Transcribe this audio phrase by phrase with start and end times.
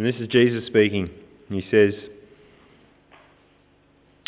[0.00, 1.10] And this is Jesus speaking.
[1.50, 1.92] He says,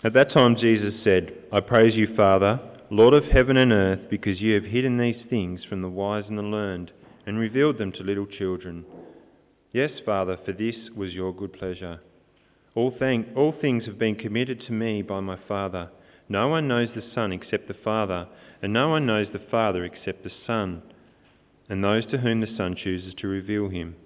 [0.05, 2.61] At that time Jesus said, I praise you, Father,
[2.91, 6.37] Lord of heaven and earth, because you have hidden these things from the wise and
[6.37, 6.91] the learned,
[7.25, 8.85] and revealed them to little children.
[9.73, 12.01] Yes, Father, for this was your good pleasure.
[12.75, 15.89] All, thing, all things have been committed to me by my Father.
[16.29, 18.29] No one knows the Son except the Father,
[18.61, 20.83] and no one knows the Father except the Son,
[21.71, 23.97] and those to whom the Son chooses to reveal him.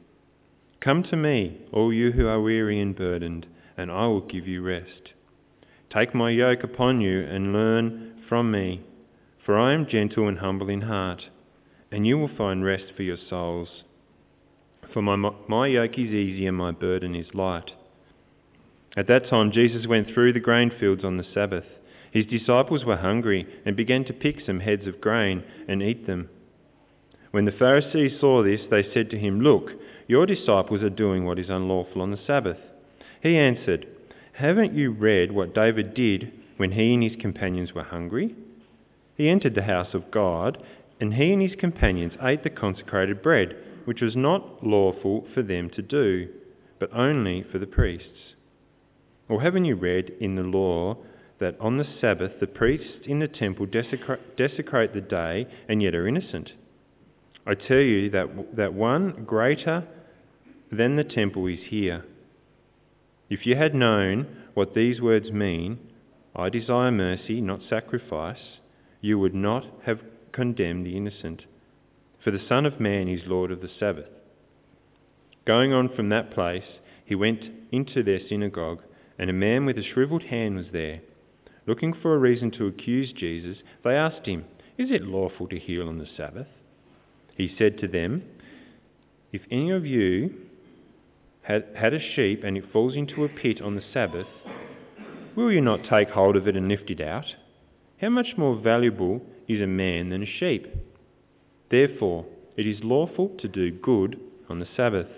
[0.87, 3.45] Come to me, all you who are weary and burdened,
[3.77, 5.15] and I will give you rest.
[5.93, 8.83] Take my yoke upon you and learn from me,
[9.45, 11.23] for I am gentle and humble in heart,
[11.91, 13.83] and you will find rest for your souls.
[14.93, 15.17] For my,
[15.49, 17.73] my yoke is easy and my burden is light.
[18.97, 21.67] At that time, Jesus went through the grain fields on the Sabbath.
[22.13, 26.29] His disciples were hungry and began to pick some heads of grain and eat them.
[27.37, 29.71] When the Pharisees saw this, they said to him, Look,
[30.07, 32.57] your disciples are doing what is unlawful on the Sabbath.
[33.23, 33.87] He answered,
[34.33, 38.35] Haven't you read what David did when he and his companions were hungry?
[39.19, 40.65] He entered the house of God,
[40.99, 45.69] and he and his companions ate the consecrated bread, which was not lawful for them
[45.77, 46.31] to do,
[46.79, 48.33] but only for the priests.
[49.29, 50.97] Or haven't you read in the law
[51.39, 56.09] that on the Sabbath the priests in the temple desecrate the day and yet are
[56.09, 56.53] innocent?
[57.47, 59.87] I tell you that, that one greater
[60.73, 62.05] than the temple is here.
[63.31, 65.79] If you had known what these words mean,
[66.35, 68.59] I desire mercy, not sacrifice,
[69.01, 70.01] you would not have
[70.33, 71.43] condemned the innocent.
[72.23, 74.09] For the Son of Man is Lord of the Sabbath.
[75.47, 76.65] Going on from that place,
[77.05, 78.81] he went into their synagogue,
[79.19, 81.01] and a man with a shriveled hand was there.
[81.67, 84.45] Looking for a reason to accuse Jesus, they asked him,
[84.77, 86.49] Is it lawful to heal on the Sabbath?
[87.37, 88.23] He said to them,
[89.33, 90.35] If any of you
[91.43, 94.27] had, had a sheep and it falls into a pit on the Sabbath,
[95.37, 97.27] will you not take hold of it and lift it out?
[98.01, 100.67] How much more valuable is a man than a sheep?
[101.71, 102.27] Therefore,
[102.57, 104.19] it is lawful to do good
[104.49, 105.09] on the Sabbath.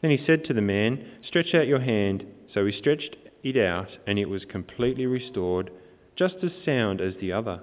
[0.00, 2.24] Then he said to the man, Stretch out your hand.
[2.54, 5.70] So he stretched it out, and it was completely restored,
[6.16, 7.60] just as sound as the other.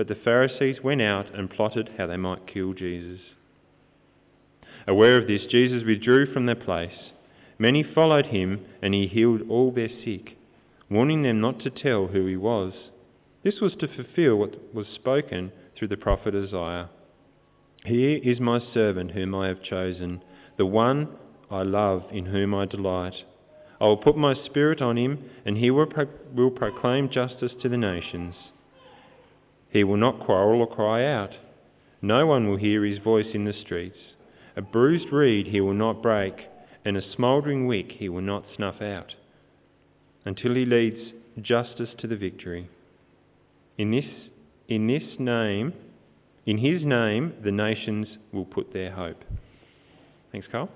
[0.00, 3.20] But the Pharisees went out and plotted how they might kill Jesus.
[4.88, 7.12] Aware of this, Jesus withdrew from their place.
[7.58, 10.38] Many followed him, and he healed all their sick,
[10.88, 12.72] warning them not to tell who he was.
[13.44, 16.88] This was to fulfill what was spoken through the prophet Isaiah.
[17.84, 20.22] Here is my servant whom I have chosen,
[20.56, 21.08] the one
[21.50, 23.16] I love, in whom I delight.
[23.78, 27.68] I will put my spirit on him, and he will, pro- will proclaim justice to
[27.68, 28.34] the nations.
[29.70, 31.30] He will not quarrel or cry out.
[32.02, 33.98] No one will hear his voice in the streets.
[34.56, 36.34] A bruised reed he will not break,
[36.84, 39.14] and a smouldering wick he will not snuff out,
[40.24, 42.68] until he leads justice to the victory.
[43.78, 44.06] In this,
[44.68, 45.72] in this name,
[46.46, 49.22] in his name, the nations will put their hope.
[50.32, 50.68] Thanks, Carl.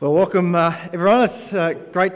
[0.00, 1.28] Well, welcome uh, everyone.
[1.28, 2.14] It's uh, great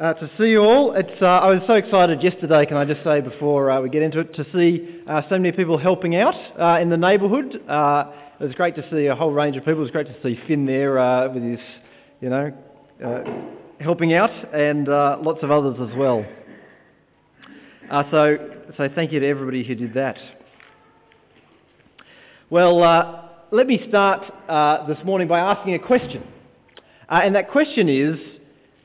[0.00, 0.94] uh, to see you all.
[0.94, 4.00] It's, uh, I was so excited yesterday, can I just say before uh, we get
[4.00, 6.32] into it, to see uh, so many people helping out
[6.80, 7.56] in the neighbourhood.
[7.56, 9.80] it was great to see a whole range of people.
[9.80, 10.94] It was great to see Finn there
[11.28, 11.58] with his,
[12.22, 12.54] you know,
[13.80, 16.24] helping out, and lots of others as well.
[18.10, 18.38] so,
[18.78, 20.16] so thank you to everybody who did that.
[22.48, 22.78] Well,
[23.52, 24.22] let me start
[24.88, 26.24] this morning by asking a question.
[27.10, 28.16] Uh, and that question is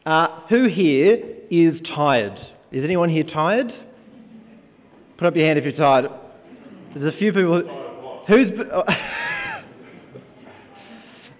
[0.06, 2.38] uh, who here is tired?
[2.72, 3.72] Is anyone here tired?
[5.18, 6.10] Put up your hand if you're tired.
[6.96, 8.24] There's a few people.
[8.28, 8.48] Who's.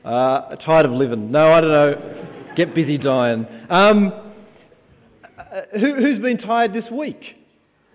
[0.06, 1.32] uh, tired of living.
[1.32, 2.54] No, I don't know.
[2.56, 3.48] Get busy dying.
[3.70, 4.14] Um,
[5.38, 7.22] uh, who, who's been tired this week?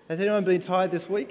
[0.09, 1.29] Has anyone been tired this week?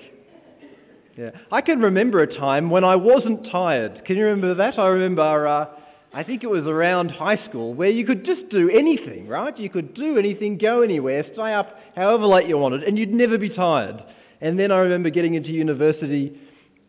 [1.17, 1.31] Yeah.
[1.53, 4.07] I can remember a time when I wasn't tired.
[4.07, 4.79] Can you remember that?
[4.79, 5.67] I remember uh,
[6.13, 9.57] I think it was around high school, where you could just do anything, right?
[9.57, 13.39] You could do anything, go anywhere, stay up however late you wanted, and you'd never
[13.39, 14.03] be tired.
[14.41, 16.37] And then I remember getting into university,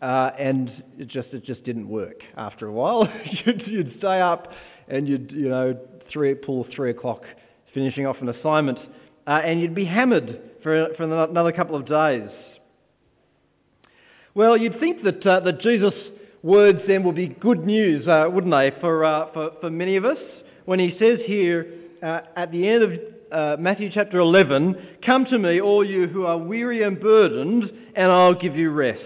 [0.01, 2.21] uh, and it just it just didn't work.
[2.35, 3.07] After a while,
[3.45, 4.47] you'd, you'd, stay up,
[4.87, 5.77] and you'd you know
[6.11, 7.21] three pull three o'clock,
[7.75, 8.79] finishing off an assignment,
[9.27, 12.29] uh, and you'd be hammered for for another couple of days.
[14.33, 15.93] Well, you'd think that uh, that Jesus
[16.43, 20.05] words then will be good news, uh, wouldn't they, for, uh, for, for many of
[20.05, 20.17] us?
[20.65, 21.73] When he says here
[22.03, 22.91] uh, at the end of
[23.31, 28.11] uh, Matthew chapter 11, Come to me, all you who are weary and burdened, and
[28.11, 29.01] I'll give you rest.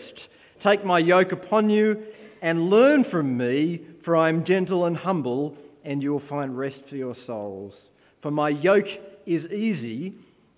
[0.63, 2.03] Take my yoke upon you
[2.41, 6.77] and learn from me, for I am gentle and humble, and you will find rest
[6.89, 7.73] for your souls.
[8.21, 8.87] For my yoke
[9.25, 10.15] is easy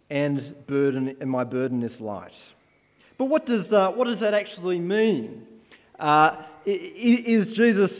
[0.09, 2.31] and, burden, and my burden is light.
[3.17, 5.43] But what does, uh, what does that actually mean?
[5.99, 6.31] Uh,
[6.67, 7.91] is Jesus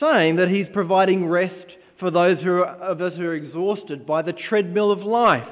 [0.00, 1.54] saying that he's providing rest
[2.00, 5.48] for those who are, of us who are exhausted by the treadmill of life?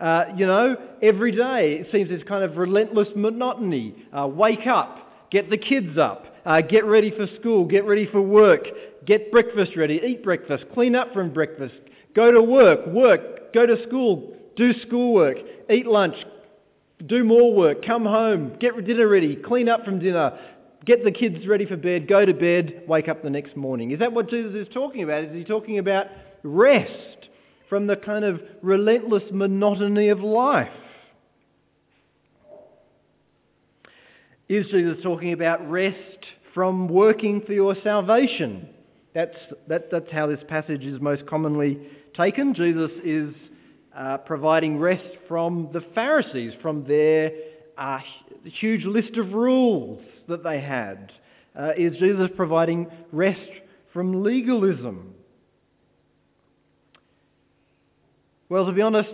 [0.00, 3.94] Uh, you know, every day it seems this kind of relentless monotony.
[4.16, 8.22] Uh, wake up, get the kids up, uh, get ready for school, get ready for
[8.22, 8.62] work,
[9.04, 11.74] get breakfast ready, eat breakfast, clean up from breakfast,
[12.14, 15.36] go to work, work, go to school, do schoolwork,
[15.68, 16.16] eat lunch,
[17.06, 20.38] do more work, come home, get dinner ready, clean up from dinner,
[20.88, 23.90] get the kids ready for bed, go to bed, wake up the next morning.
[23.90, 25.22] Is that what Jesus is talking about?
[25.24, 26.06] Is he talking about
[26.42, 27.28] rest
[27.68, 30.68] from the kind of relentless monotony of life?
[34.48, 36.24] Is Jesus talking about rest
[36.54, 38.70] from working for your salvation?
[39.14, 39.36] That's,
[39.68, 41.78] that, that's how this passage is most commonly
[42.16, 42.54] taken.
[42.54, 43.34] Jesus is
[43.94, 47.30] uh, providing rest from the Pharisees, from their
[47.76, 47.98] uh,
[48.58, 51.12] huge list of rules that they had.
[51.58, 53.40] Uh, is Jesus providing rest
[53.92, 55.14] from legalism?
[58.48, 59.10] Well, to be honest,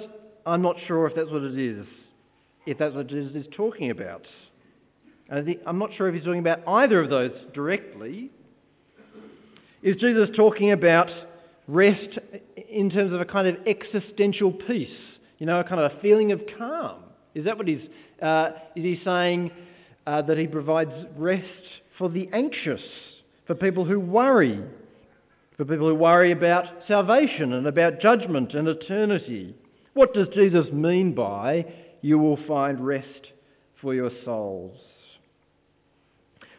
[0.46, 1.86] I'm not sure if that's what it is,
[2.66, 4.26] if that's what Jesus is talking about.
[5.30, 8.30] I'm not sure if he's talking about either of those directly.
[9.82, 11.10] Is Jesus talking about
[11.66, 12.18] rest
[12.68, 14.88] in terms of a kind of existential peace,
[15.38, 17.02] you know, a kind of a feeling of calm.
[17.34, 17.80] Is that what he's,
[18.22, 19.50] uh, is he saying
[20.06, 21.44] uh, that he provides rest
[21.98, 22.80] for the anxious,
[23.46, 24.62] for people who worry,
[25.56, 29.54] for people who worry about salvation and about judgment and eternity?
[29.94, 31.66] What does Jesus mean by
[32.00, 33.28] you will find rest
[33.80, 34.76] for your souls?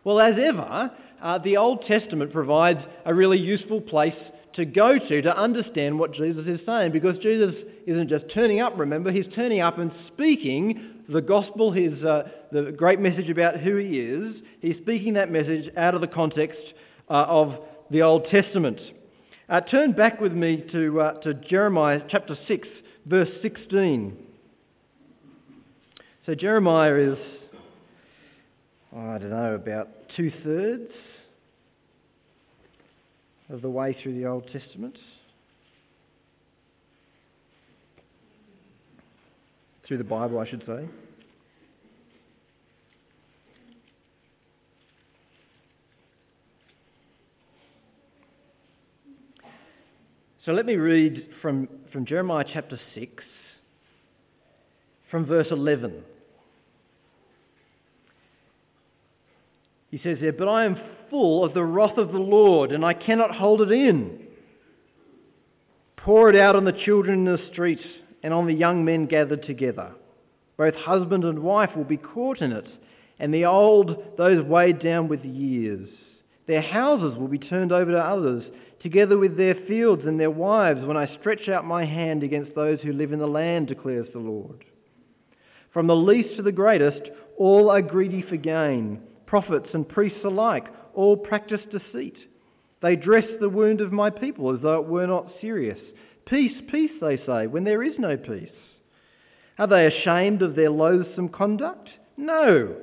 [0.04, 4.16] Well, as ever, uh, the Old Testament provides a really useful place
[4.54, 7.54] to go to to understand what Jesus is saying because Jesus
[7.86, 12.72] isn't just turning up, remember, he's turning up and speaking the gospel, his, uh, the
[12.72, 14.36] great message about who he is.
[14.62, 16.60] He's speaking that message out of the context
[17.10, 17.60] uh, of
[17.92, 18.80] the Old Testament.
[19.48, 22.68] Uh, turn back with me to, uh, to Jeremiah chapter 6,
[23.06, 24.18] verse 16.
[26.26, 27.18] So Jeremiah is,
[28.96, 30.92] I don't know, about two thirds
[33.50, 34.98] of the way through the Old Testament.
[39.88, 40.88] Through the Bible, I should say.
[50.44, 53.24] So let me read from, from Jeremiah chapter 6,
[55.12, 56.04] from verse 11.
[59.92, 60.78] He says there, But I am
[61.10, 64.20] full of the wrath of the Lord, and I cannot hold it in.
[65.98, 67.80] Pour it out on the children in the street
[68.26, 69.92] and on the young men gathered together.
[70.58, 72.66] Both husband and wife will be caught in it,
[73.20, 75.88] and the old, those weighed down with years.
[76.48, 78.44] Their houses will be turned over to others,
[78.82, 82.80] together with their fields and their wives, when I stretch out my hand against those
[82.82, 84.66] who live in the land, declares the Lord.
[85.72, 90.66] From the least to the greatest, all are greedy for gain prophets and priests alike
[90.96, 92.18] all practice deceit.
[92.82, 95.80] They dress the wound of my people as though it were not serious.
[96.26, 98.50] Peace, peace, they say, when there is no peace.
[99.58, 101.90] Are they ashamed of their loathsome conduct?
[102.18, 102.76] No,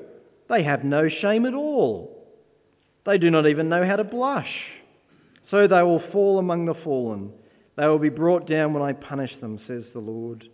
[0.49, 2.25] they have no shame at all.
[3.05, 4.53] They do not even know how to blush.
[5.51, 7.33] So they will fall among the fallen.
[7.77, 10.49] They will be brought down when I punish them, says the Lord.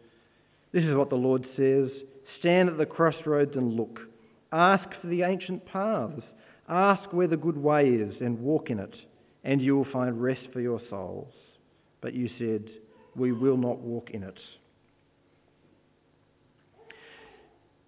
[0.72, 1.90] This is what the Lord says
[2.38, 4.00] Stand at the crossroads and look.
[4.52, 6.22] Ask for the ancient paths.
[6.68, 8.94] Ask where the good way is and walk in it,
[9.44, 11.32] and you will find rest for your souls.
[12.00, 12.70] But you said,
[13.16, 14.38] We will not walk in it.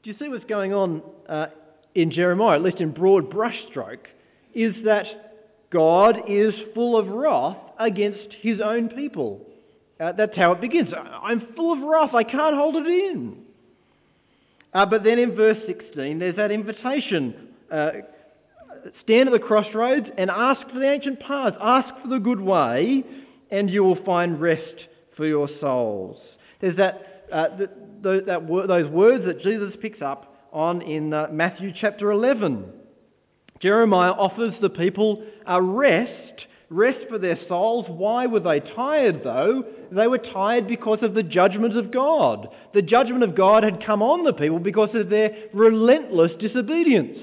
[0.03, 1.47] Do you see what's going on uh,
[1.95, 4.07] in Jeremiah, at least in broad brushstroke?
[4.55, 5.07] Is that
[5.71, 9.47] God is full of wrath against his own people.
[10.01, 10.89] Uh, that's how it begins.
[10.95, 13.43] I'm full of wrath, I can't hold it in.
[14.73, 17.91] Uh, but then in verse 16, there's that invitation uh,
[19.03, 23.05] stand at the crossroads and ask for the ancient paths, ask for the good way,
[23.51, 26.17] and you will find rest for your souls.
[26.61, 27.71] There's that, uh, the,
[28.03, 32.65] the, that those words that Jesus picks up on in uh, Matthew chapter 11.
[33.61, 36.31] Jeremiah offers the people a rest
[36.71, 37.85] rest for their souls.
[37.89, 39.65] Why were they tired, though?
[39.91, 42.49] They were tired because of the judgment of God.
[42.73, 47.19] The judgment of God had come on the people because of their relentless disobedience.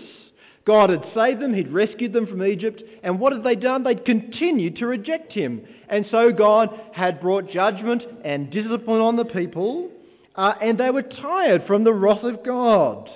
[0.68, 3.84] God had saved them, He'd rescued them from Egypt, and what had they done?
[3.84, 5.66] They'd continued to reject Him.
[5.88, 9.90] And so God had brought judgment and discipline on the people,
[10.36, 13.10] uh, and they were tired from the wrath of God.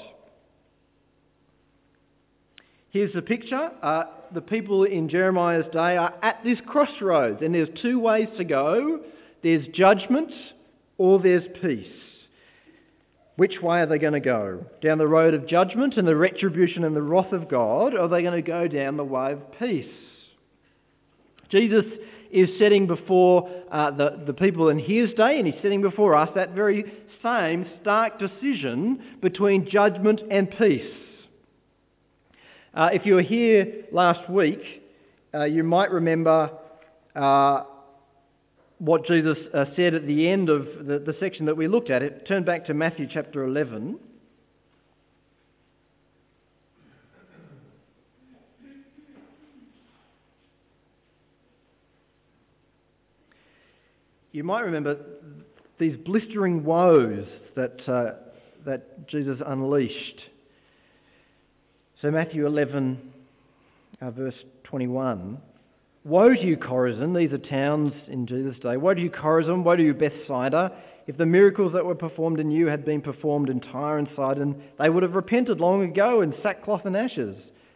[2.90, 3.70] Here's the picture.
[3.84, 4.04] Uh,
[4.34, 9.02] the people in Jeremiah's day are at this crossroads, and there's two ways to go
[9.44, 10.32] there's judgment
[10.98, 11.88] or there's peace.
[13.38, 14.66] Which way are they going to go?
[14.82, 18.08] Down the road of judgment and the retribution and the wrath of God, or are
[18.08, 19.86] they going to go down the way of peace?
[21.50, 21.86] Jesus
[22.32, 26.30] is setting before uh, the, the people in his day, and he's setting before us
[26.36, 26.86] that very
[27.24, 30.94] same stark decision between judgment and peace.
[32.74, 34.62] Uh, if you were here last week,
[35.34, 36.52] uh, you might remember
[37.16, 37.64] uh,
[38.82, 42.02] what Jesus uh, said at the end of the, the section that we looked at.
[42.02, 44.00] It turn back to Matthew chapter 11.
[54.32, 54.98] You might remember
[55.78, 58.14] these blistering woes that, uh,
[58.66, 60.22] that Jesus unleashed.
[62.02, 63.12] So, Matthew 11,
[64.02, 64.34] uh, verse
[64.64, 65.38] 21.
[66.04, 67.16] Woe to you, Chorazin!
[67.16, 68.76] These are towns in Jesus' day.
[68.76, 69.64] Woe to you, Chorazin!
[69.64, 70.72] Woe to you, Bethsaida!
[71.06, 74.64] If the miracles that were performed in you had been performed in Tyre and Sidon,
[74.80, 77.36] they would have repented long ago in sackcloth and ashes.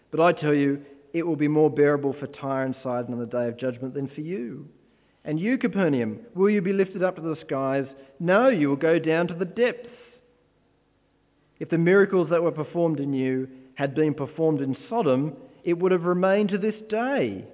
[0.10, 0.82] But I tell you,
[1.14, 4.08] it will be more bearable for Tyre and Sidon on the day of judgment than
[4.08, 4.68] for you.
[5.24, 7.86] And you, Capernaum, will you be lifted up to the skies?
[8.20, 9.90] No, you will go down to the depths.
[11.60, 15.92] If the miracles that were performed in you had been performed in Sodom, it would
[15.92, 17.46] have remained to this day.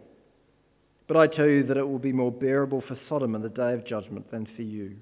[1.11, 3.73] But I tell you that it will be more bearable for Sodom in the day
[3.73, 4.95] of judgment than for you.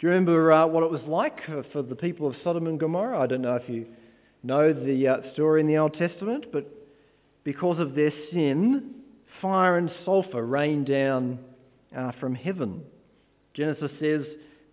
[0.00, 1.38] you remember uh, what it was like
[1.72, 3.20] for the people of Sodom and Gomorrah?
[3.20, 3.86] I don't know if you
[4.42, 6.68] know the uh, story in the Old Testament, but
[7.44, 8.90] because of their sin,
[9.40, 11.38] fire and sulfur rained down
[11.96, 12.82] uh, from heaven.
[13.54, 14.22] Genesis says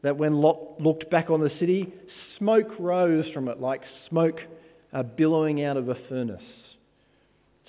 [0.01, 1.93] that when Lot looked back on the city,
[2.39, 4.39] smoke rose from it like smoke
[4.91, 6.41] uh, billowing out of a furnace.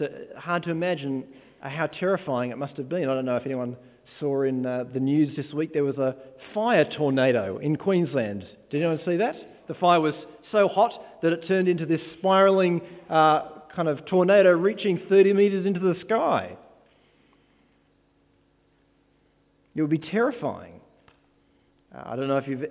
[0.02, 1.25] It's hard to imagine
[1.61, 3.09] how terrifying it must have been.
[3.09, 3.76] I don't know if anyone
[4.18, 6.16] saw in uh, the news this week there was a
[6.54, 8.44] fire tornado in Queensland.
[8.71, 9.37] Did anyone see that?
[9.68, 10.14] The fire was
[10.50, 10.92] so hot
[11.23, 13.42] that it turned into this spiralling uh,
[13.75, 16.56] kind of tornado reaching 30 metres into the sky.
[19.75, 20.80] It would be terrifying.
[21.94, 22.64] Uh, I don't know if you've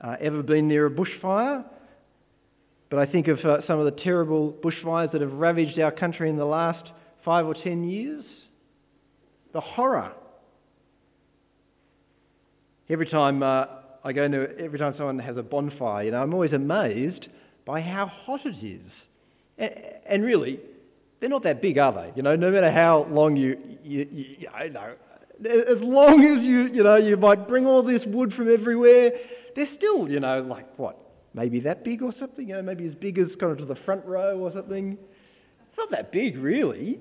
[0.00, 1.64] uh, ever been near a bushfire?
[2.90, 6.28] But I think of uh, some of the terrible bushfires that have ravaged our country
[6.28, 6.90] in the last
[7.24, 8.24] five or ten years.
[9.52, 10.12] The horror.
[12.88, 13.66] Every time uh,
[14.02, 17.28] I go into, every time someone has a bonfire, you know, I'm always amazed
[17.64, 18.92] by how hot it is.
[19.56, 19.70] And,
[20.06, 20.58] and really,
[21.20, 22.12] they're not that big, are they?
[22.16, 24.94] You know, no matter how long you, you, you, you know,
[25.44, 29.12] as long as you, you know, you might bring all this wood from everywhere,
[29.54, 30.98] they're still, you know, like what?
[31.32, 33.78] Maybe that big or something, you know, maybe as big as kind of to the
[33.84, 34.98] front row or something.
[35.68, 36.98] It's not that big, really.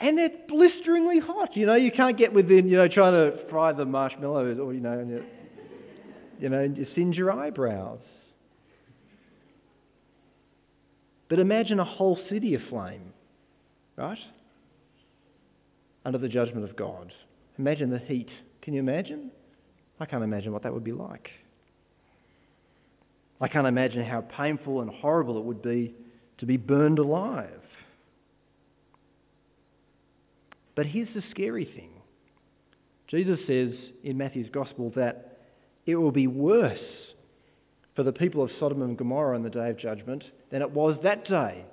[0.00, 1.56] And they're blisteringly hot.
[1.56, 4.80] You know, you can't get within, you know, trying to fry the marshmallows or, you
[4.80, 5.24] know, and you,
[6.40, 8.00] you know, you singe your eyebrows.
[11.28, 13.12] But imagine a whole city aflame,
[13.96, 14.18] right?
[16.04, 17.12] Under the judgment of God.
[17.58, 18.28] Imagine the heat.
[18.62, 19.30] Can you imagine?
[19.98, 21.30] I can't imagine what that would be like.
[23.40, 25.94] I can't imagine how painful and horrible it would be
[26.38, 27.60] to be burned alive.
[30.74, 31.90] But here's the scary thing
[33.08, 33.72] Jesus says
[34.02, 35.38] in Matthew's Gospel that
[35.86, 36.78] it will be worse
[37.94, 40.96] for the people of Sodom and Gomorrah on the day of judgment than it was
[41.02, 41.64] that day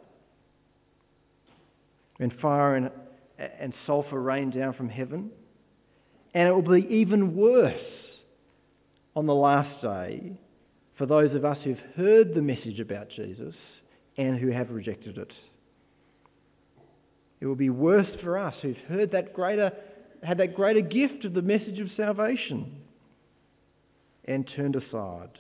[2.18, 2.92] when fire and,
[3.40, 5.32] and sulfur rained down from heaven.
[6.34, 7.74] And it will be even worse
[9.16, 10.34] on the last day
[11.02, 13.56] for those of us who've heard the message about Jesus
[14.18, 15.32] and who have rejected it.
[17.40, 19.72] It will be worse for us who've heard that greater,
[20.22, 22.82] had that greater gift of the message of salvation
[24.26, 25.32] and turned aside.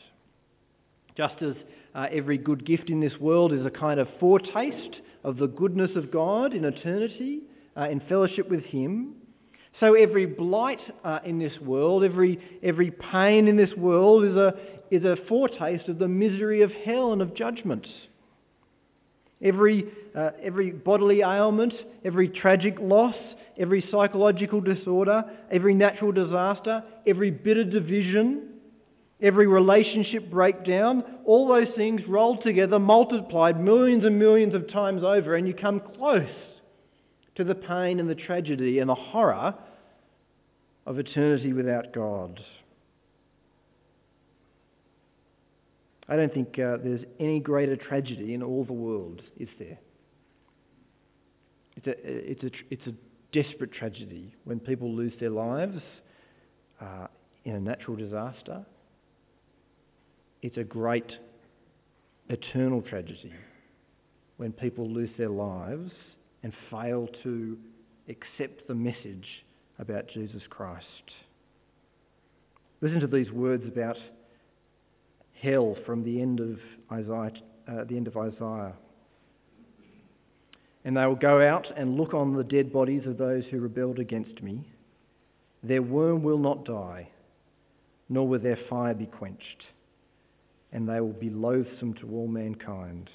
[1.15, 1.53] Just as
[1.93, 5.91] uh, every good gift in this world is a kind of foretaste of the goodness
[5.95, 7.41] of God in eternity,
[7.77, 9.13] uh, in fellowship with Him,
[9.79, 14.53] so every blight uh, in this world, every, every pain in this world is a,
[14.91, 17.87] is a foretaste of the misery of hell and of judgment.
[19.41, 19.85] Every,
[20.15, 21.73] uh, every bodily ailment,
[22.05, 23.15] every tragic loss,
[23.57, 28.49] every psychological disorder, every natural disaster, every bitter division,
[29.19, 35.35] every relationship breakdown, all those things rolled together, multiplied millions and millions of times over,
[35.35, 36.29] and you come close
[37.35, 39.53] to the pain and the tragedy and the horror
[40.85, 42.39] of eternity without God.
[46.09, 49.77] I don't think uh, there's any greater tragedy in all the world, is there?
[51.77, 52.93] It's a, it's a, it's a
[53.31, 55.81] desperate tragedy when people lose their lives
[56.81, 57.07] uh,
[57.45, 58.65] in a natural disaster.
[60.41, 61.11] It's a great
[62.29, 63.31] eternal tragedy
[64.37, 65.91] when people lose their lives
[66.43, 67.57] and fail to
[68.09, 69.25] accept the message
[69.79, 70.85] about Jesus Christ.
[72.81, 73.97] Listen to these words about
[75.41, 76.57] hell from the end of
[76.91, 77.31] Isaiah,
[77.67, 78.73] uh, the end of Isaiah.
[80.83, 83.99] And they will go out and look on the dead bodies of those who rebelled
[83.99, 84.67] against me.
[85.63, 87.09] Their worm will not die,
[88.09, 89.63] nor will their fire be quenched,
[90.71, 93.09] and they will be loathsome to all mankind.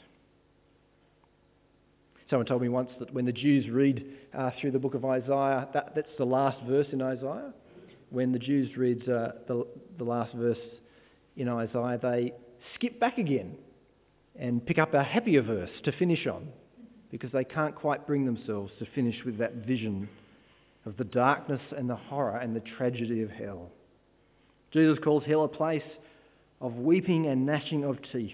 [2.28, 4.04] Someone told me once that when the Jews read
[4.37, 7.52] uh, through the book of Isaiah, that, that's the last verse in Isaiah.
[8.11, 9.66] When the Jews read uh, the,
[9.99, 10.59] the last verse
[11.37, 12.33] in Isaiah, they
[12.75, 13.56] skip back again
[14.38, 16.49] and pick up a happier verse to finish on
[17.11, 20.09] because they can't quite bring themselves to finish with that vision
[20.85, 23.71] of the darkness and the horror and the tragedy of hell.
[24.73, 25.83] Jesus calls hell a place
[26.61, 28.33] of weeping and gnashing of teeth.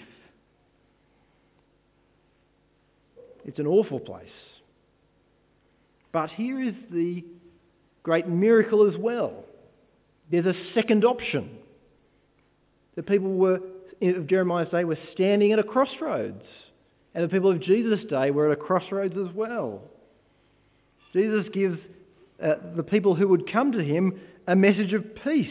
[3.45, 4.27] It's an awful place.
[6.13, 7.25] But here is the
[8.03, 9.45] great miracle as well.
[10.31, 11.59] There's a second option.
[12.97, 13.61] The people were,
[14.03, 16.45] of Jeremiah's day were standing at a crossroads.
[17.15, 19.83] And the people of Jesus' day were at a crossroads as well.
[21.13, 21.79] Jesus gives
[22.43, 25.51] uh, the people who would come to him a message of peace,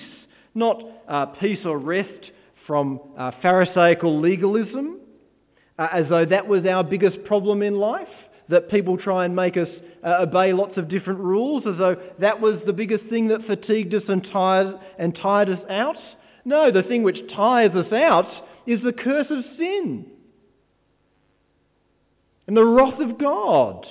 [0.56, 2.32] not uh, peace or rest
[2.66, 5.01] from uh, Pharisaical legalism,
[5.82, 8.08] uh, as though that was our biggest problem in life,
[8.50, 9.68] that people try and make us
[10.06, 13.92] uh, obey lots of different rules, as though that was the biggest thing that fatigued
[13.96, 15.96] us and tired, and tired us out.
[16.46, 18.28] No, the thing which tires us out
[18.68, 20.06] is the curse of sin
[22.46, 23.84] and the wrath of God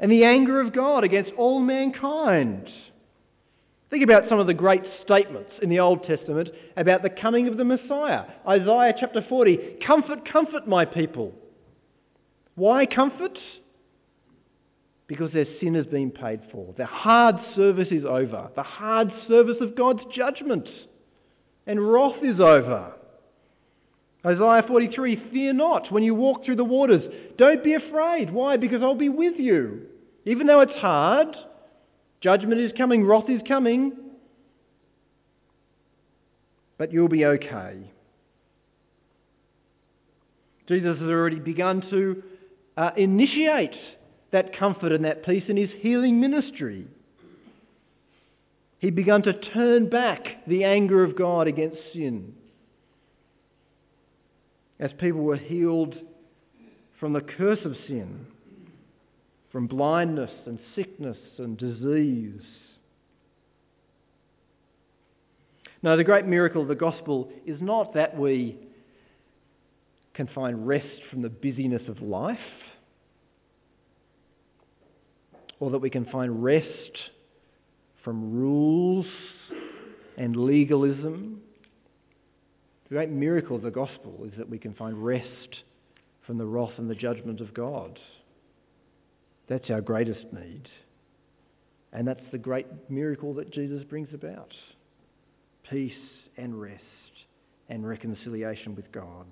[0.00, 2.66] and the anger of God against all mankind.
[3.90, 7.56] Think about some of the great statements in the Old Testament about the coming of
[7.56, 8.24] the Messiah.
[8.46, 11.32] Isaiah chapter 40 Comfort, comfort my people.
[12.56, 13.38] Why comfort?
[15.06, 16.74] Because their sin has been paid for.
[16.76, 18.50] Their hard service is over.
[18.56, 20.66] The hard service of God's judgment
[21.66, 22.92] and wrath is over.
[24.24, 27.02] Isaiah 43 Fear not when you walk through the waters.
[27.38, 28.32] Don't be afraid.
[28.32, 28.56] Why?
[28.56, 29.82] Because I'll be with you.
[30.24, 31.36] Even though it's hard,
[32.20, 33.92] judgment is coming, wrath is coming,
[36.78, 37.90] but you'll be okay.
[40.68, 42.22] Jesus has already begun to
[42.76, 43.74] uh, initiate
[44.32, 46.86] that comfort and that peace in his healing ministry.
[48.80, 52.34] He'd begun to turn back the anger of God against sin.
[54.78, 55.94] As people were healed
[57.00, 58.26] from the curse of sin,
[59.56, 62.42] from blindness and sickness and disease.
[65.82, 68.58] Now, the great miracle of the gospel is not that we
[70.12, 72.36] can find rest from the busyness of life,
[75.58, 76.68] or that we can find rest
[78.04, 79.06] from rules
[80.18, 81.40] and legalism.
[82.90, 85.62] The great miracle of the gospel is that we can find rest
[86.26, 87.98] from the wrath and the judgment of God.
[89.48, 90.68] That's our greatest need.
[91.92, 94.52] And that's the great miracle that Jesus brings about
[95.70, 95.92] peace
[96.36, 96.82] and rest
[97.68, 99.26] and reconciliation with God.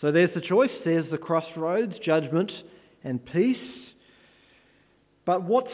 [0.00, 0.70] So there's the choice.
[0.84, 2.52] There's the crossroads, judgment
[3.04, 3.56] and peace.
[5.24, 5.72] But what's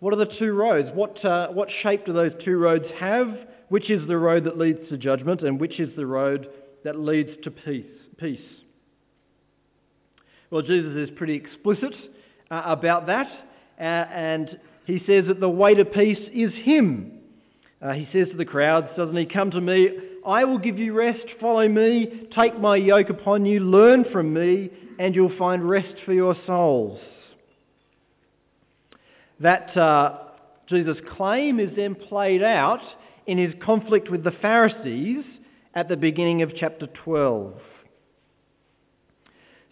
[0.00, 0.88] what are the two roads?
[0.94, 3.28] What, uh, what shape do those two roads have?
[3.68, 6.48] Which is the road that leads to judgment and which is the road
[6.84, 7.84] that leads to peace?
[8.16, 8.40] peace?
[10.50, 11.94] Well, Jesus is pretty explicit
[12.50, 13.28] uh, about that,
[13.78, 17.12] uh, and he says that the way to peace is Him.
[17.80, 19.26] Uh, he says to the crowds, doesn't he?
[19.26, 19.88] Come to me,
[20.26, 24.70] I will give you rest, follow me, take my yoke upon you, learn from me,
[24.98, 27.00] and you'll find rest for your souls.
[29.38, 30.18] That uh,
[30.68, 32.82] Jesus' claim is then played out
[33.26, 35.24] in his conflict with the Pharisees
[35.74, 37.54] at the beginning of chapter 12.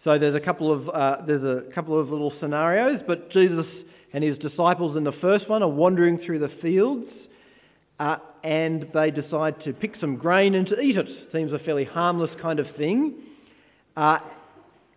[0.03, 3.65] So there's a couple of uh, there's a couple of little scenarios, but Jesus
[4.13, 7.07] and his disciples in the first one are wandering through the fields,
[7.99, 11.07] uh, and they decide to pick some grain and to eat it.
[11.33, 13.15] Seems a fairly harmless kind of thing.
[13.97, 14.19] Uh,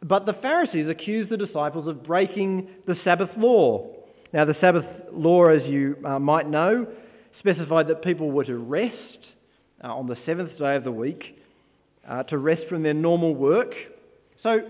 [0.04, 3.88] but the Pharisees accuse the disciples of breaking the Sabbath law.
[4.32, 6.86] Now, the Sabbath law, as you uh, might know,
[7.38, 8.96] specified that people were to rest
[9.82, 11.38] uh, on the seventh day of the week,
[12.08, 13.74] uh, to rest from their normal work.
[14.42, 14.60] So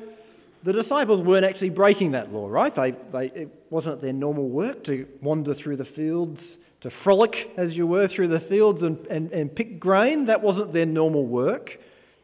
[0.65, 2.75] the disciples weren't actually breaking that law, right?
[2.75, 6.39] They, they, it wasn't their normal work to wander through the fields,
[6.83, 10.27] to frolic, as you were, through the fields and, and, and pick grain.
[10.27, 11.71] That wasn't their normal work.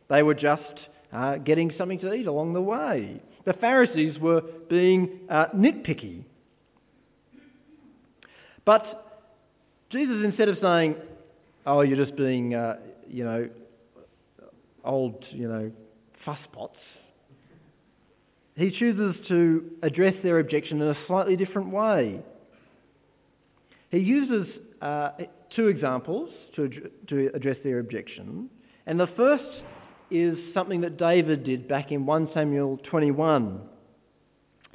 [0.09, 0.63] They were just
[1.13, 3.21] uh, getting something to eat along the way.
[3.45, 6.25] The Pharisees were being uh, nitpicky.
[8.65, 9.27] But
[9.91, 10.97] Jesus, instead of saying,
[11.67, 12.77] oh, you're just being, uh,
[13.09, 13.49] you know,
[14.85, 15.71] old, you know,
[16.25, 16.77] fusspots,
[18.59, 22.21] he chooses to address their objection in a slightly different way.
[23.91, 25.11] He uses uh,
[25.55, 28.51] two examples to, to address their objection.
[28.87, 29.45] And the first
[30.11, 33.61] is something that David did back in 1 Samuel 21.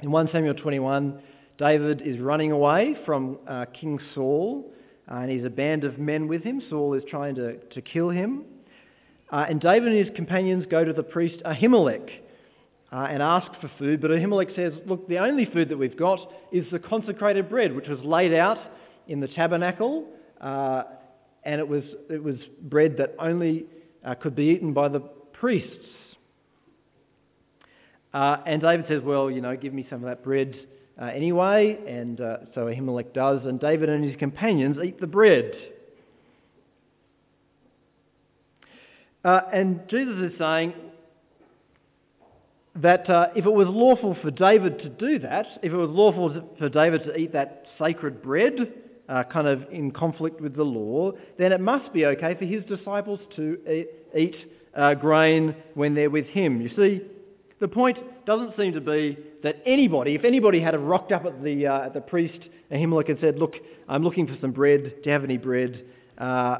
[0.00, 1.20] In 1 Samuel 21,
[1.58, 4.72] David is running away from uh, King Saul,
[5.10, 6.62] uh, and he's a band of men with him.
[6.70, 8.44] Saul is trying to, to kill him.
[9.30, 12.08] Uh, and David and his companions go to the priest Ahimelech
[12.94, 16.30] uh, and ask for food, but Ahimelech says, Look, the only food that we've got
[16.52, 18.58] is the consecrated bread, which was laid out
[19.08, 20.06] in the tabernacle,
[20.40, 20.84] uh,
[21.42, 23.64] and it was, it was bread that only
[24.04, 25.86] uh, could be eaten by the priests.
[28.12, 30.54] Uh, and David says, Well, you know, give me some of that bread
[31.02, 31.76] uh, anyway.
[31.88, 35.50] And uh, so Ahimelech does, and David and his companions eat the bread.
[39.24, 40.74] And Jesus is saying
[42.76, 46.54] that uh, if it was lawful for David to do that, if it was lawful
[46.58, 48.72] for David to eat that sacred bread,
[49.08, 52.64] uh, kind of in conflict with the law, then it must be okay for his
[52.64, 54.36] disciples to eat
[54.76, 56.60] uh, grain when they're with him.
[56.60, 57.02] You see,
[57.60, 61.66] the point doesn't seem to be that anybody, if anybody had rocked up at the,
[61.66, 62.38] uh, at the priest
[62.72, 63.54] Ahimelech and said, Look,
[63.88, 64.82] I'm looking for some bread.
[64.82, 65.84] Do you have any bread?
[66.18, 66.58] Uh,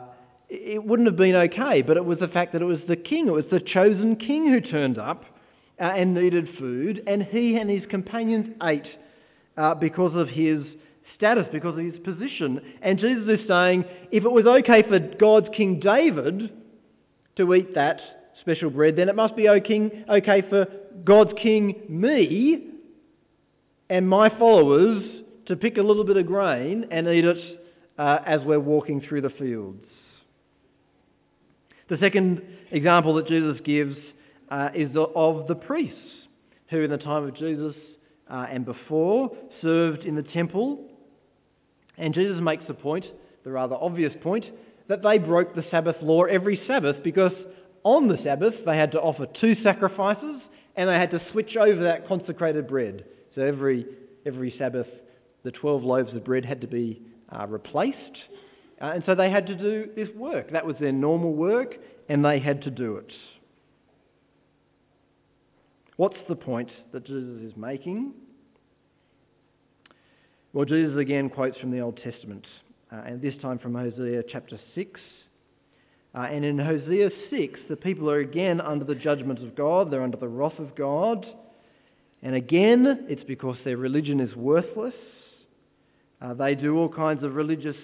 [0.48, 3.26] it wouldn't have been okay, but it was the fact that it was the king,
[3.26, 5.24] it was the chosen king who turned up
[5.80, 8.86] uh, and needed food, and he and his companions ate
[9.56, 10.64] uh, because of his
[11.16, 12.60] status, because of his position.
[12.82, 16.52] And Jesus is saying, if it was okay for God's King David
[17.36, 18.00] to eat that
[18.40, 20.66] special bread, then it must be okay for
[21.04, 22.68] God's King me
[23.88, 25.04] and my followers
[25.46, 27.60] to pick a little bit of grain and eat it
[27.98, 29.84] uh, as we're walking through the fields.
[31.88, 33.96] The second example that Jesus gives
[34.54, 35.98] uh, is of the priests
[36.70, 37.74] who, in the time of Jesus
[38.30, 40.78] uh, and before, served in the temple.
[41.98, 43.04] And Jesus makes the point,
[43.42, 44.44] the rather obvious point,
[44.86, 47.32] that they broke the Sabbath law every Sabbath because
[47.82, 50.40] on the Sabbath they had to offer two sacrifices
[50.76, 53.04] and they had to switch over that consecrated bread.
[53.34, 53.86] So every,
[54.24, 54.86] every Sabbath,
[55.42, 57.02] the 12 loaves of bread had to be
[57.36, 57.96] uh, replaced.
[58.80, 60.52] Uh, and so they had to do this work.
[60.52, 61.74] That was their normal work,
[62.08, 63.10] and they had to do it.
[65.96, 68.14] What's the point that Jesus is making?
[70.52, 72.46] Well, Jesus again quotes from the Old Testament,
[72.92, 75.00] uh, and this time from Hosea chapter 6.
[76.14, 80.02] Uh, and in Hosea 6, the people are again under the judgment of God, they're
[80.02, 81.26] under the wrath of God.
[82.22, 84.94] And again, it's because their religion is worthless.
[86.22, 87.76] Uh, they do all kinds of religious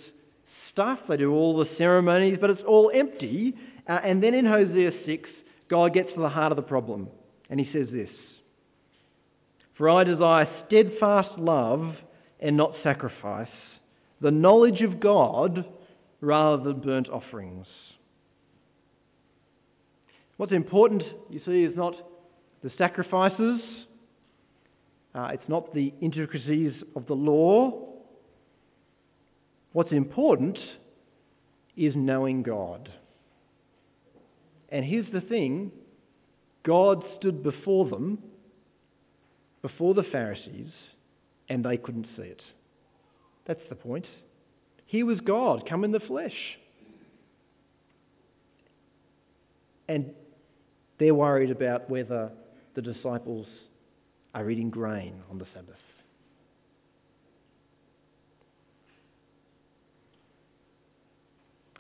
[0.73, 3.55] stuff, they do all the ceremonies, but it's all empty.
[3.89, 5.29] Uh, and then in Hosea 6,
[5.69, 7.09] God gets to the heart of the problem,
[7.51, 8.09] and he says this
[9.77, 11.95] For I desire steadfast love
[12.39, 13.49] and not sacrifice,
[14.21, 15.67] the knowledge of God
[16.21, 17.67] rather than burnt offerings.
[20.37, 21.95] What's important, you see, is not
[22.63, 23.61] the sacrifices,
[25.15, 27.89] uh, it's not the intricacies of the law.
[29.73, 30.59] What's important
[31.77, 32.89] is knowing God.
[34.71, 35.73] And here's the thing
[36.65, 38.19] God stood before them,
[39.63, 40.71] before the Pharisees,
[41.49, 42.43] and they couldn't see it.
[43.47, 44.07] That's the point.
[44.87, 46.35] He was God, come in the flesh.
[49.89, 50.13] And
[50.99, 52.31] they're worried about whether
[52.75, 53.47] the disciples
[54.35, 55.75] are eating grain on the Sabbath.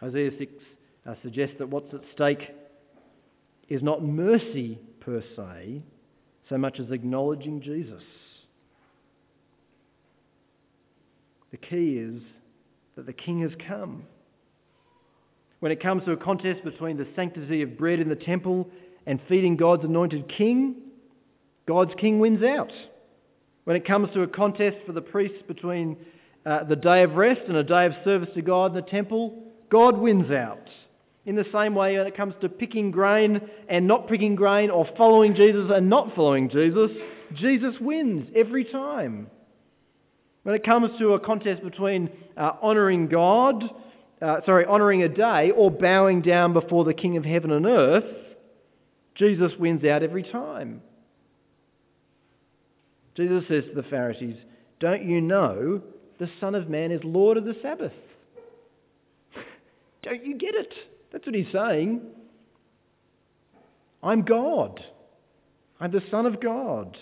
[0.00, 0.52] Hosea 6
[1.06, 2.40] uh, suggests that what's at stake
[3.70, 5.82] is not mercy per se,
[6.48, 8.02] so much as acknowledging Jesus.
[11.52, 12.20] The key is
[12.96, 14.04] that the King has come.
[15.60, 18.68] When it comes to a contest between the sanctity of bread in the temple
[19.06, 20.76] and feeding God's anointed king,
[21.66, 22.72] God's king wins out.
[23.64, 25.96] When it comes to a contest for the priests between
[26.46, 29.44] uh, the day of rest and a day of service to God in the temple,
[29.70, 30.66] God wins out.
[31.26, 34.88] In the same way, when it comes to picking grain and not picking grain, or
[34.96, 36.90] following Jesus and not following Jesus,
[37.34, 39.28] Jesus wins every time.
[40.42, 43.62] When it comes to a contest between uh, honouring God,
[44.22, 48.04] uh, sorry, honouring a day, or bowing down before the King of heaven and earth,
[49.14, 50.80] Jesus wins out every time.
[53.14, 54.36] Jesus says to the Pharisees,
[54.78, 55.82] Don't you know
[56.18, 57.92] the Son of Man is Lord of the Sabbath?
[60.02, 60.72] Don't you get it?
[61.12, 62.02] That's what he's saying.
[64.02, 64.80] I'm God.
[65.80, 66.96] I'm the Son of God.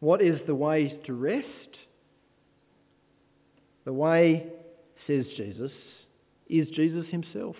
[0.00, 1.46] What is the way to rest?
[3.84, 4.46] The way,
[5.06, 5.72] says Jesus,
[6.48, 7.56] is Jesus himself,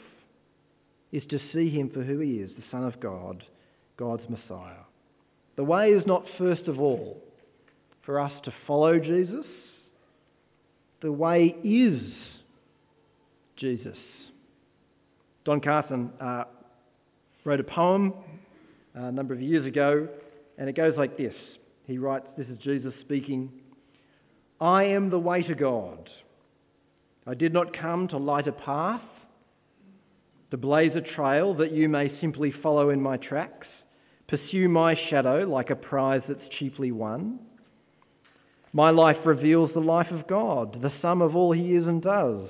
[1.10, 3.42] is to see him for who he is, the Son of God,
[3.96, 4.84] God's Messiah.
[5.56, 7.22] The way is not first of all
[8.04, 9.46] for us to follow Jesus.
[11.02, 12.00] The way is
[13.58, 13.96] Jesus.
[15.44, 16.44] Don Carson uh,
[17.44, 18.12] wrote a poem
[18.96, 20.08] uh, a number of years ago,
[20.58, 21.34] and it goes like this.
[21.86, 23.50] He writes, This is Jesus speaking
[24.60, 26.10] I am the way to God.
[27.26, 29.02] I did not come to light a path,
[30.50, 33.66] to blaze a trail that you may simply follow in my tracks,
[34.28, 37.38] pursue my shadow like a prize that's cheaply won.
[38.72, 42.48] My life reveals the life of God, the sum of all he is and does.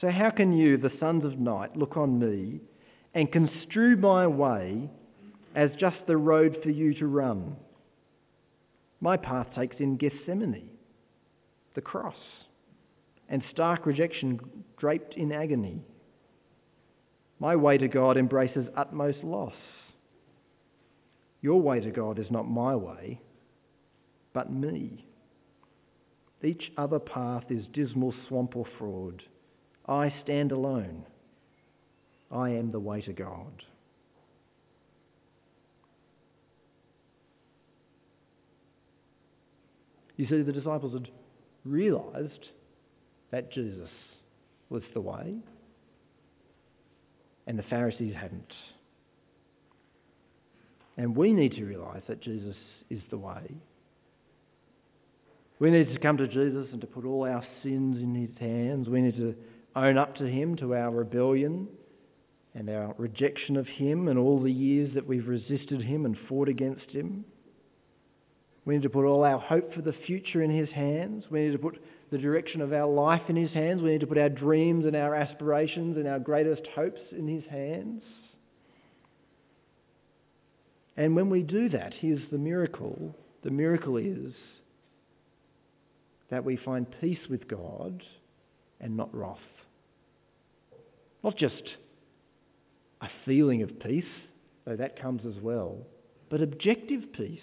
[0.00, 2.60] So, how can you, the sons of night, look on me
[3.14, 4.88] and construe my way
[5.54, 7.56] as just the road for you to run?
[9.00, 10.70] My path takes in Gethsemane,
[11.74, 12.14] the cross,
[13.28, 14.40] and stark rejection
[14.78, 15.82] draped in agony.
[17.38, 19.54] My way to God embraces utmost loss.
[21.42, 23.20] Your way to God is not my way,
[24.32, 25.04] but me.
[26.42, 29.22] Each other path is dismal swamp or fraud.
[29.90, 31.04] I stand alone.
[32.30, 33.64] I am the way to God.
[40.16, 41.08] You see, the disciples had
[41.64, 42.46] realized
[43.32, 43.88] that Jesus
[44.68, 45.34] was the way,
[47.46, 48.52] and the Pharisees hadn't.
[50.96, 52.54] And we need to realize that Jesus
[52.90, 53.54] is the way.
[55.58, 58.88] We need to come to Jesus and to put all our sins in his hands.
[58.88, 59.34] We need to
[59.76, 61.68] own up to Him, to our rebellion
[62.54, 66.48] and our rejection of Him and all the years that we've resisted Him and fought
[66.48, 67.24] against Him.
[68.64, 71.24] We need to put all our hope for the future in His hands.
[71.30, 71.80] We need to put
[72.10, 73.82] the direction of our life in His hands.
[73.82, 77.44] We need to put our dreams and our aspirations and our greatest hopes in His
[77.50, 78.02] hands.
[80.96, 83.16] And when we do that, here's the miracle.
[83.42, 84.34] The miracle is
[86.30, 88.02] that we find peace with God
[88.80, 89.38] and not wrath.
[91.22, 91.62] Not just
[93.00, 94.04] a feeling of peace,
[94.64, 95.78] though that comes as well,
[96.28, 97.40] but objective peace.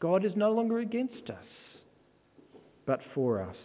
[0.00, 1.46] God is no longer against us,
[2.86, 3.56] but for us.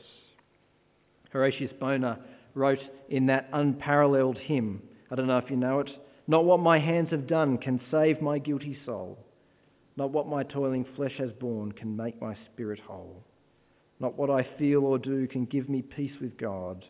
[1.31, 2.17] Horatius Bonar
[2.55, 2.79] wrote
[3.09, 5.89] in that unparalleled hymn, I don't know if you know it,
[6.27, 9.17] Not what my hands have done can save my guilty soul.
[9.97, 13.23] Not what my toiling flesh has borne can make my spirit whole.
[13.99, 16.85] Not what I feel or do can give me peace with God.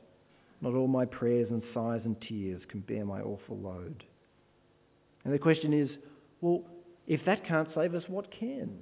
[0.62, 4.04] Not all my prayers and sighs and tears can bear my awful load.
[5.24, 5.90] And the question is
[6.42, 6.64] well,
[7.08, 8.78] if that can't save us, what can?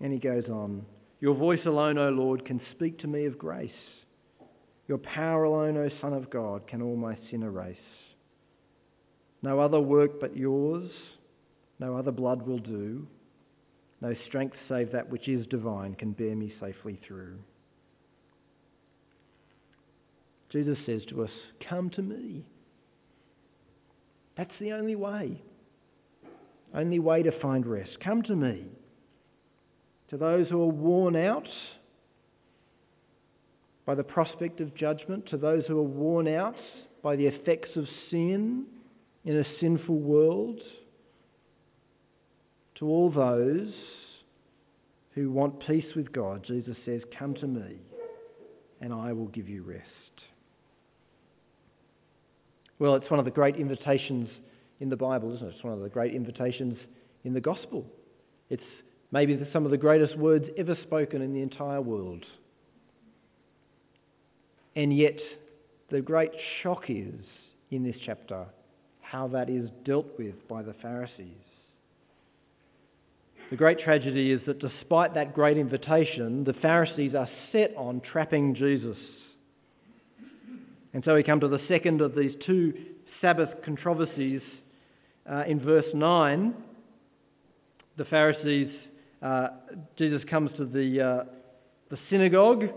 [0.00, 0.84] And he goes on
[1.20, 3.70] Your voice alone, O Lord, can speak to me of grace.
[4.88, 7.76] Your power alone, O Son of God, can all my sin erase.
[9.42, 10.90] No other work but yours,
[11.78, 13.06] no other blood will do.
[14.00, 17.38] No strength save that which is divine can bear me safely through.
[20.56, 21.30] Jesus says to us,
[21.68, 22.46] Come to me.
[24.38, 25.42] That's the only way.
[26.74, 27.90] Only way to find rest.
[28.02, 28.64] Come to me.
[30.08, 31.46] To those who are worn out
[33.84, 36.56] by the prospect of judgment, to those who are worn out
[37.02, 38.64] by the effects of sin
[39.26, 40.58] in a sinful world,
[42.76, 43.74] to all those
[45.14, 47.76] who want peace with God, Jesus says, Come to me,
[48.80, 50.05] and I will give you rest.
[52.78, 54.28] Well, it's one of the great invitations
[54.80, 55.54] in the Bible, isn't it?
[55.54, 56.76] It's one of the great invitations
[57.24, 57.86] in the gospel.
[58.50, 58.62] It's
[59.10, 62.24] maybe some of the greatest words ever spoken in the entire world.
[64.74, 65.18] And yet,
[65.90, 67.14] the great shock is
[67.70, 68.46] in this chapter
[69.00, 71.46] how that is dealt with by the Pharisees.
[73.50, 78.54] The great tragedy is that despite that great invitation, the Pharisees are set on trapping
[78.56, 78.96] Jesus.
[80.96, 82.72] And so we come to the second of these two
[83.20, 84.40] Sabbath controversies
[85.30, 86.54] uh, in verse 9.
[87.98, 88.70] The Pharisees,
[89.20, 89.48] uh,
[89.98, 91.24] Jesus comes to the, uh,
[91.90, 92.70] the synagogue,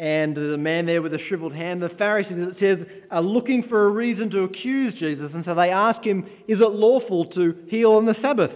[0.00, 1.80] and the man there with a shriveled hand.
[1.80, 5.70] The Pharisees, it says, are looking for a reason to accuse Jesus, and so they
[5.70, 8.50] ask him, Is it lawful to heal on the Sabbath?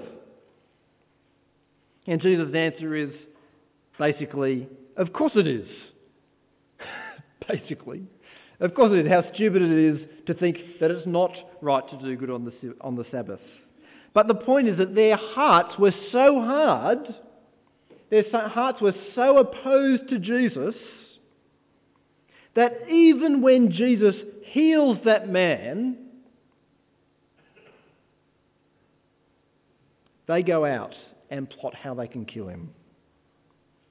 [2.09, 3.11] And Jesus' answer is
[4.01, 5.69] basically, Of course it is.
[7.49, 8.09] basically.
[8.61, 9.11] Of course it is.
[9.11, 12.75] How stupid it is to think that it's not right to do good on the,
[12.81, 13.41] on the Sabbath.
[14.15, 17.15] But the point is that their hearts were so hard,
[18.11, 20.75] their hearts were so opposed to Jesus,
[22.55, 24.15] that even when Jesus
[24.47, 25.99] heals that man,
[30.27, 30.95] they go out
[31.31, 32.71] and plot how they can kill him.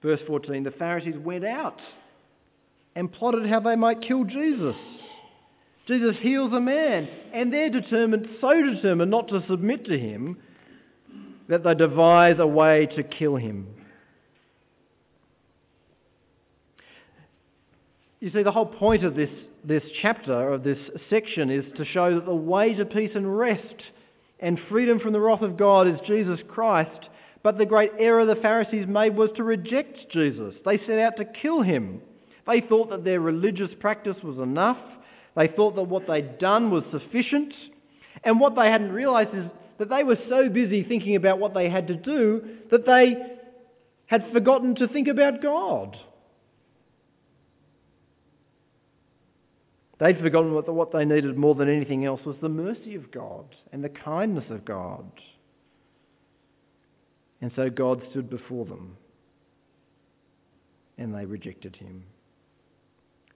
[0.01, 1.80] Verse 14 the Pharisees went out
[2.95, 4.75] and plotted how they might kill Jesus.
[5.88, 10.38] Jesus heals a man, and they're determined, so determined not to submit to him,
[11.47, 13.67] that they devise a way to kill him.
[18.19, 19.29] You see, the whole point of this,
[19.63, 20.79] this chapter, of this
[21.10, 23.84] section, is to show that the way to peace and rest
[24.39, 27.10] and freedom from the wrath of God is Jesus Christ.
[27.43, 30.55] But the great error the Pharisees made was to reject Jesus.
[30.65, 32.01] They set out to kill him.
[32.47, 34.77] They thought that their religious practice was enough.
[35.36, 37.53] They thought that what they'd done was sufficient.
[38.23, 39.45] And what they hadn't realized is
[39.79, 43.15] that they were so busy thinking about what they had to do that they
[44.08, 45.97] had forgotten to think about God.
[49.99, 53.45] They'd forgotten what, what they needed more than anything else was the mercy of God
[53.71, 55.05] and the kindness of God.
[57.41, 58.97] And so God stood before them
[60.97, 62.03] and they rejected him.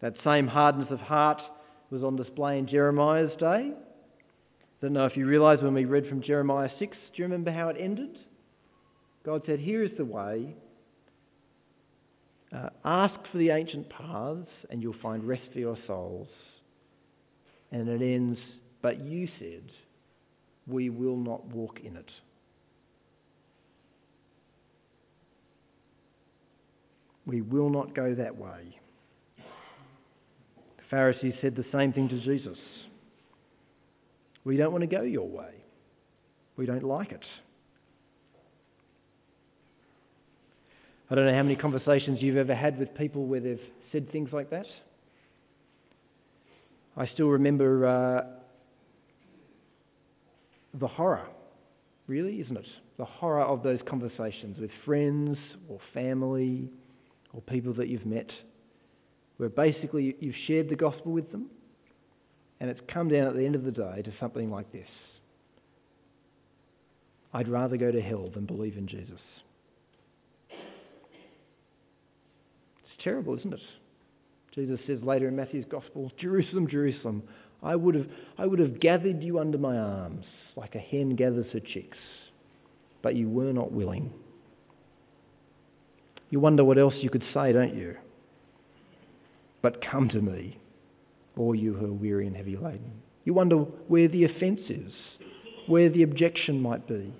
[0.01, 1.41] That same hardness of heart
[1.89, 3.73] was on display in Jeremiah's day.
[3.73, 7.51] I don't know if you realise when we read from Jeremiah 6, do you remember
[7.51, 8.17] how it ended?
[9.25, 10.55] God said, Here is the way.
[12.55, 16.29] Uh, ask for the ancient paths, and you'll find rest for your souls.
[17.71, 18.39] And it ends,
[18.81, 19.63] But you said,
[20.65, 22.09] We will not walk in it.
[27.25, 28.79] We will not go that way.
[30.89, 32.57] Pharisees said the same thing to Jesus.
[34.43, 35.51] We don't want to go your way.
[36.57, 37.23] We don't like it.
[41.11, 43.59] I don't know how many conversations you've ever had with people where they've
[43.91, 44.65] said things like that.
[46.95, 48.23] I still remember uh,
[50.79, 51.25] the horror,
[52.07, 52.65] really, isn't it?
[52.97, 56.69] The horror of those conversations with friends or family
[57.33, 58.29] or people that you've met
[59.39, 61.45] where basically you've shared the gospel with them,
[62.59, 64.87] and it's come down at the end of the day to something like this
[67.33, 69.19] I'd rather go to hell than believe in Jesus.
[70.49, 73.61] It's terrible, isn't it?
[74.53, 77.23] Jesus says later in Matthew's Gospel, Jerusalem, Jerusalem,
[77.63, 80.25] I would have, I would have gathered you under my arms
[80.57, 81.97] like a hen gathers her chicks,
[83.01, 84.11] but you were not willing.
[86.29, 87.95] You wonder what else you could say, don't you?
[89.61, 90.59] But come to me,
[91.37, 93.01] all you who are weary and heavy laden.
[93.25, 94.91] You wonder where the offence is,
[95.67, 97.13] where the objection might be,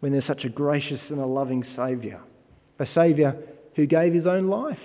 [0.00, 2.20] when there's such a gracious and a loving Saviour,
[2.78, 3.36] a Saviour
[3.74, 4.78] who gave his own life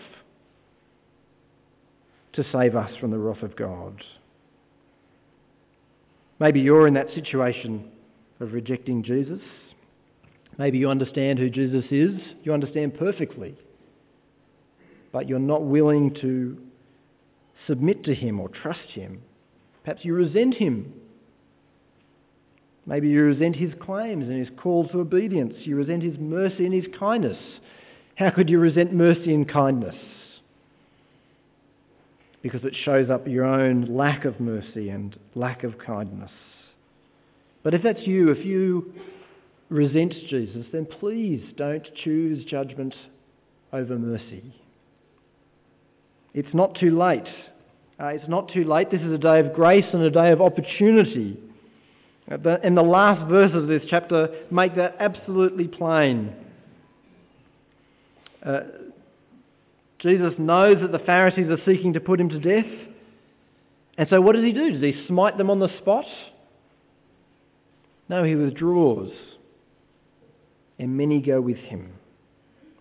[2.34, 4.02] to save us from the wrath of God.
[6.40, 7.92] Maybe you're in that situation
[8.40, 9.42] of rejecting Jesus.
[10.58, 12.20] Maybe you understand who Jesus is.
[12.44, 13.56] You understand perfectly
[15.14, 16.58] but you're not willing to
[17.68, 19.22] submit to Him or trust Him.
[19.86, 20.92] Perhaps you resent Him.
[22.86, 25.54] Maybe you resent His claims and His call to obedience.
[25.60, 27.38] You resent His mercy and His kindness.
[28.16, 29.96] How could you resent mercy and kindness?
[32.42, 36.32] Because it shows up your own lack of mercy and lack of kindness.
[37.64, 38.94] But if that's you, if you
[39.70, 42.94] resent Jesus, then please don't choose judgment
[43.72, 44.54] over mercy.
[46.34, 47.28] It's not too late.
[48.00, 48.90] Uh, it's not too late.
[48.92, 51.40] This is a day of grace and a day of opportunity.
[52.28, 56.34] And the last verse of this chapter make that absolutely plain.
[58.44, 58.62] Uh,
[60.00, 62.72] Jesus knows that the Pharisees are seeking to put him to death.
[63.98, 64.72] And so what does he do?
[64.72, 66.06] Does he smite them on the spot?
[68.10, 69.12] No, he withdraws.
[70.80, 71.94] And many go with him.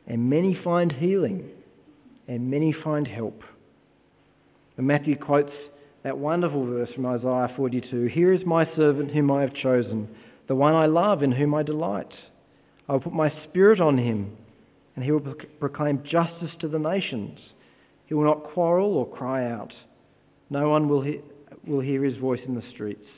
[0.07, 1.50] And many find healing.
[2.28, 3.42] And many find help.
[4.76, 5.52] And Matthew quotes
[6.02, 10.08] that wonderful verse from Isaiah 42 Here is my servant whom I have chosen,
[10.48, 12.12] the one I love, in whom I delight.
[12.88, 14.36] I will put my spirit on him
[14.94, 17.38] and he will proclaim justice to the nations.
[18.06, 19.72] He will not quarrel or cry out.
[20.50, 21.04] No one will,
[21.66, 23.08] will hear his voice in the streets.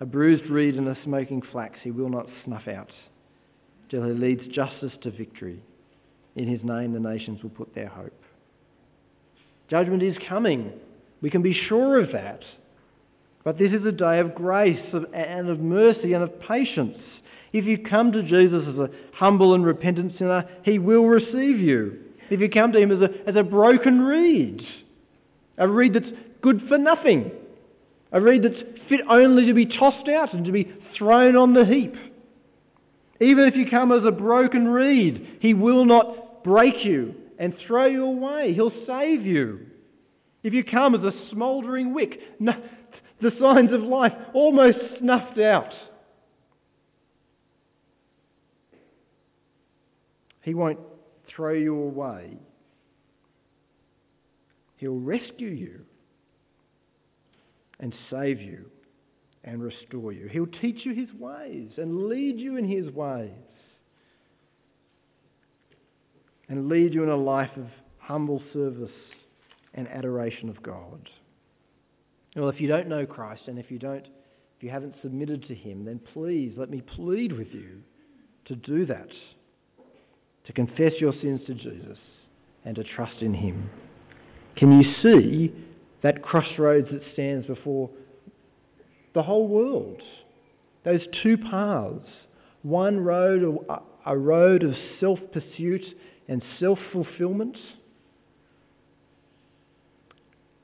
[0.00, 2.90] A bruised reed and a smoking flax he will not snuff out,
[3.88, 5.62] till he leads justice to victory.
[6.34, 8.12] In his name the nations will put their hope.
[9.68, 10.72] Judgment is coming.
[11.20, 12.40] We can be sure of that.
[13.44, 16.98] But this is a day of grace and of mercy and of patience.
[17.52, 21.98] If you come to Jesus as a humble and repentant sinner, he will receive you.
[22.28, 24.62] If you come to him as a, as a broken reed,
[25.58, 26.10] a reed that's
[26.42, 27.30] good for nothing,
[28.12, 31.64] a reed that's fit only to be tossed out and to be thrown on the
[31.64, 31.94] heap.
[33.20, 37.86] Even if you come as a broken reed, he will not break you and throw
[37.86, 38.54] you away.
[38.54, 39.66] He'll save you.
[40.42, 42.52] If you come as a smouldering wick, no,
[43.20, 45.72] the signs of life almost snuffed out.
[50.42, 50.78] He won't
[51.28, 52.38] throw you away.
[54.76, 55.80] He'll rescue you
[57.80, 58.66] and save you
[59.42, 60.28] and restore you.
[60.28, 63.32] He'll teach you his ways and lead you in his ways
[66.48, 67.66] and lead you in a life of
[67.98, 68.90] humble service
[69.74, 71.08] and adoration of God.
[72.34, 74.06] Well, if you don't know Christ and if you don't
[74.56, 77.82] if you haven't submitted to him, then please let me plead with you
[78.46, 79.08] to do that
[80.46, 81.98] to confess your sins to Jesus
[82.64, 83.68] and to trust in Him.
[84.56, 85.52] Can you see
[86.02, 87.90] that crossroads that stands before
[89.14, 90.00] the whole world?
[90.84, 92.08] Those two paths.
[92.62, 93.58] One road,
[94.04, 95.82] a road of self pursuit
[96.28, 97.56] and self fulfillment.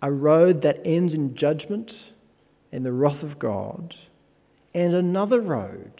[0.03, 1.91] A road that ends in judgment
[2.73, 3.95] and the wrath of God.
[4.75, 5.93] And another road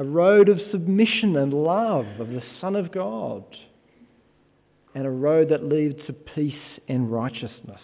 [0.00, 3.44] a road of submission and love of the Son of God,
[4.94, 6.54] and a road that leads to peace
[6.88, 7.82] and righteousness.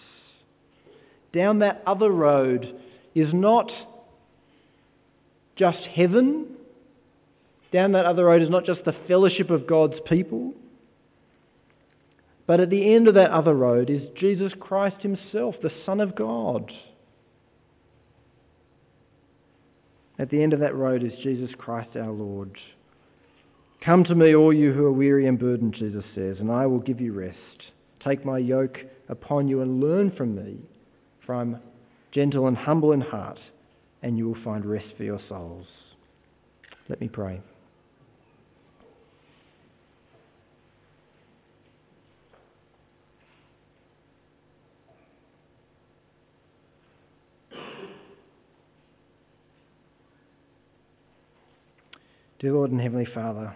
[1.31, 2.75] Down that other road
[3.13, 3.71] is not
[5.55, 6.47] just heaven,
[7.71, 10.55] down that other road is not just the fellowship of God's people,
[12.47, 16.15] but at the end of that other road is Jesus Christ Himself, the Son of
[16.15, 16.71] God.
[20.17, 22.57] At the end of that road is Jesus Christ our Lord.
[23.83, 26.79] Come to me, all you who are weary and burdened, Jesus says, and I will
[26.79, 27.37] give you rest.
[28.03, 28.77] Take my yoke
[29.09, 30.57] upon you and learn from me,
[31.25, 31.59] for I'm
[32.11, 33.39] gentle and humble in heart,
[34.01, 35.67] and you will find rest for your souls.
[36.89, 37.41] Let me pray.
[52.39, 53.55] Dear Lord and Heavenly Father,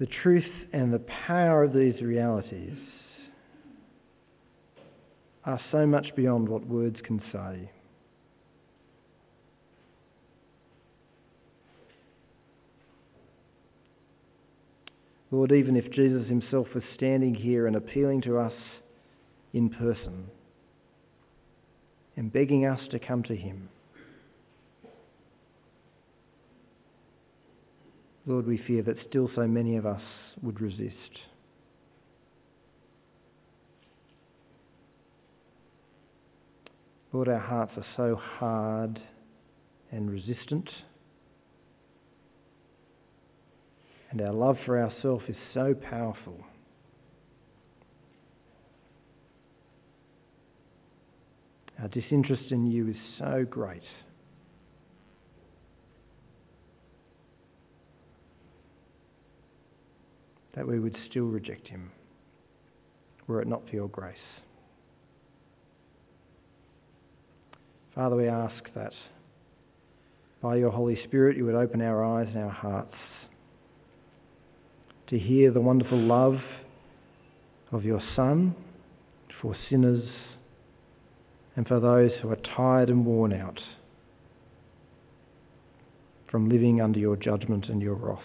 [0.00, 0.42] the truth
[0.72, 0.98] and the
[1.28, 2.76] power of these realities
[5.44, 7.70] are so much beyond what words can say.
[15.30, 18.52] Lord, even if Jesus himself was standing here and appealing to us
[19.52, 20.26] in person,
[22.16, 23.68] and begging us to come to Him.
[28.26, 30.02] Lord, we fear that still so many of us
[30.42, 30.94] would resist.
[37.12, 39.00] Lord, our hearts are so hard
[39.90, 40.68] and resistant,
[44.10, 46.38] and our love for ourselves is so powerful.
[51.80, 53.82] Our disinterest in you is so great.
[60.54, 61.90] That we would still reject him
[63.26, 64.16] were it not for your grace.
[67.94, 68.92] Father, we ask that
[70.42, 72.94] by your Holy Spirit you would open our eyes and our hearts
[75.08, 76.38] to hear the wonderful love
[77.72, 78.54] of your Son
[79.40, 80.04] for sinners
[81.56, 83.60] and for those who are tired and worn out
[86.30, 88.20] from living under your judgment and your wrath.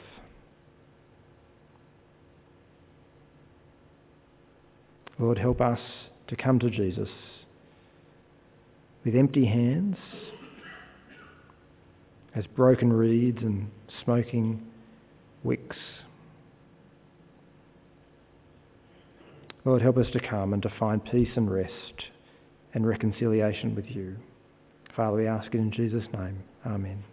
[5.17, 5.80] Lord, help us
[6.28, 7.09] to come to Jesus
[9.03, 9.97] with empty hands,
[12.36, 13.69] as broken reeds and
[14.03, 14.61] smoking
[15.43, 15.78] wicks.
[19.63, 22.09] Lord, help us to come and to find peace and rest
[22.76, 24.15] and reconciliation with you.
[24.95, 26.43] Father, we ask it in Jesus' name.
[26.65, 27.03] Amen.